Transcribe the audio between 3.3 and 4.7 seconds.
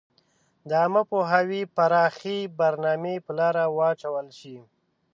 لاره واچول شي.